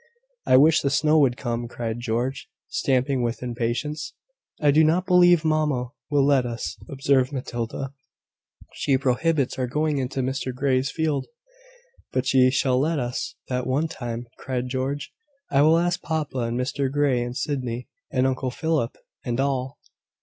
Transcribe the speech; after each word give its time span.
"I 0.47 0.57
wish 0.57 0.81
the 0.81 0.89
snow 0.89 1.19
would 1.19 1.37
come," 1.37 1.67
cried 1.67 1.99
George, 1.99 2.49
stamping 2.69 3.21
with 3.21 3.43
impatience. 3.43 4.15
"I 4.59 4.71
do 4.71 4.83
not 4.83 5.05
believe 5.05 5.45
mamma 5.45 5.91
will 6.09 6.25
let 6.25 6.43
us," 6.43 6.75
observed 6.89 7.31
Matilda. 7.31 7.93
"She 8.73 8.97
prohibits 8.97 9.59
our 9.59 9.67
going 9.67 9.99
into 9.99 10.21
Mr 10.23 10.55
Grey's 10.55 10.89
field." 10.89 11.27
"But 12.11 12.25
she 12.25 12.49
shall 12.49 12.79
let 12.79 12.97
us, 12.97 13.35
that 13.47 13.67
one 13.67 13.87
time," 13.87 14.25
cried 14.39 14.69
George. 14.69 15.11
"I 15.51 15.61
will 15.61 15.77
ask 15.77 16.01
papa, 16.01 16.39
and 16.39 16.59
Mr 16.59 16.91
Grey, 16.91 17.21
and 17.21 17.37
Sydney, 17.37 17.87
and 18.11 18.25
Uncle 18.25 18.49
Philip, 18.49 18.97
and 19.23 19.39
all. 19.39 19.77